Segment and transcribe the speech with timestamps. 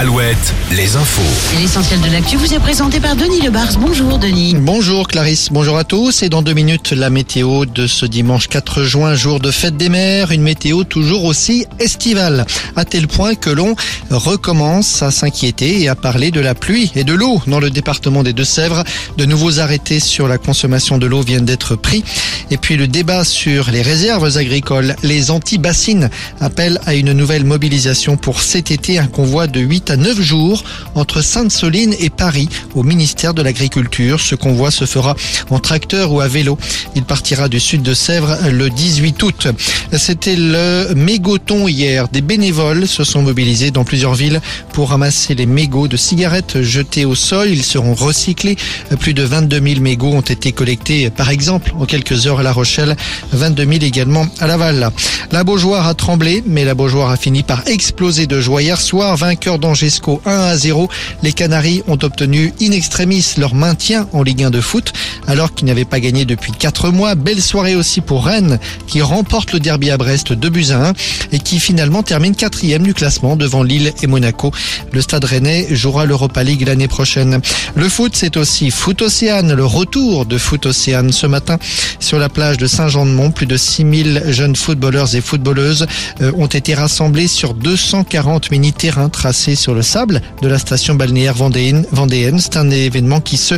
[0.00, 1.20] Alouette, les infos.
[1.60, 3.78] L'essentiel de l'actu vous est présenté par Denis Lebars.
[3.78, 4.56] Bonjour Denis.
[4.58, 6.22] Bonjour Clarisse, bonjour à tous.
[6.22, 9.90] Et dans deux minutes, la météo de ce dimanche 4 juin, jour de fête des
[9.90, 10.32] mers.
[10.32, 12.46] Une météo toujours aussi estivale.
[12.76, 13.74] À tel point que l'on
[14.08, 18.22] recommence à s'inquiéter et à parler de la pluie et de l'eau dans le département
[18.22, 18.84] des Deux-Sèvres.
[19.18, 22.04] De nouveaux arrêtés sur la consommation de l'eau viennent d'être pris.
[22.50, 24.96] Et puis le débat sur les réserves agricoles.
[25.02, 26.08] Les anti-bassines
[26.40, 28.98] appellent à une nouvelle mobilisation pour cet été.
[28.98, 30.62] Un convoi de 8 à 9 jours
[30.94, 34.20] entre Sainte-Soline et Paris au ministère de l'Agriculture.
[34.20, 35.16] Ce convoi se fera
[35.50, 36.56] en tracteur ou à vélo.
[36.94, 39.48] Il partira du sud de Sèvres le 18 août.
[39.92, 42.08] C'était le mégoton hier.
[42.08, 44.40] Des bénévoles se sont mobilisés dans plusieurs villes
[44.72, 47.48] pour ramasser les mégots de cigarettes jetés au sol.
[47.50, 48.56] Ils seront recyclés.
[49.00, 52.52] Plus de 22 000 mégots ont été collectés, par exemple, en quelques heures à La
[52.52, 52.96] Rochelle.
[53.32, 54.90] 22 000 également à Laval.
[55.32, 59.16] La Beaujoire a tremblé, mais la Beaujoire a fini par exploser de joie hier soir.
[59.16, 60.88] Vainqueur d'Angesco 1 à 0.
[61.22, 64.92] Les Canaries ont obtenu in extremis leur maintien en Ligue 1 de foot,
[65.26, 67.14] alors qu'ils n'avaient pas gagné depuis 4 mois.
[67.14, 70.92] Belle soirée aussi pour Rennes, qui remporte le derby à Brest 2 buts à 1
[71.32, 74.52] et qui finalement termine quatrième du classement devant Lille et Monaco.
[74.92, 77.40] Le stade rennais jouera l'Europa League l'année prochaine.
[77.74, 81.58] Le foot, c'est aussi Foot Océane, le retour de Foot Océane ce matin
[82.00, 83.30] sur la plage de Saint-Jean-de-Mont.
[83.30, 85.86] Plus de 6000 jeunes footballeurs et footballeuses
[86.20, 91.34] euh, ont été rassemblés sur 240 mini-terrains tracés sur le sable de la station balnéaire
[91.34, 91.84] vendéenne.
[91.92, 92.38] vendéenne.
[92.38, 93.54] C'est un événement qui se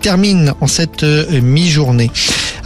[0.00, 2.10] termine en cette euh, mi-journée.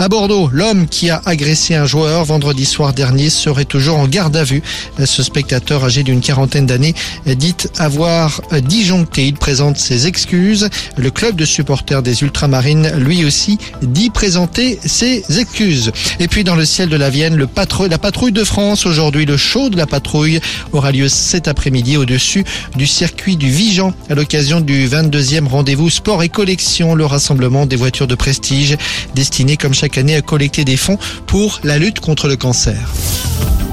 [0.01, 4.37] À Bordeaux, l'homme qui a agressé un joueur vendredi soir dernier serait toujours en garde
[4.37, 4.63] à vue.
[5.05, 6.95] Ce spectateur âgé d'une quarantaine d'années
[7.27, 9.27] dit avoir disjoncté.
[9.27, 10.69] Il présente ses excuses.
[10.97, 15.91] Le club de supporters des Ultramarines, lui aussi, dit présenter ses excuses.
[16.21, 17.49] Et puis dans le ciel de la Vienne, le
[17.91, 18.87] la patrouille de France.
[18.87, 20.39] Aujourd'hui, le show de la patrouille
[20.73, 22.45] aura lieu cet après-midi au-dessus
[22.77, 27.75] du circuit du Vigan à l'occasion du 22e rendez-vous sport et collection, le rassemblement des
[27.75, 28.77] voitures de prestige
[29.17, 32.77] destiné comme chaque année à collecter des fonds pour la lutte contre le cancer.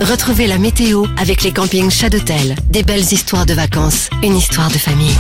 [0.01, 2.55] Retrouvez la météo avec les campings Chadotel.
[2.69, 5.15] Des belles histoires de vacances, une histoire de famille.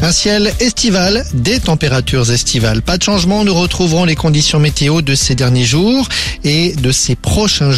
[0.00, 2.82] Un ciel estival, des températures estivales.
[2.82, 6.08] Pas de changement, nous retrouverons les conditions météo de ces derniers jours
[6.44, 7.76] et de ces prochains jours.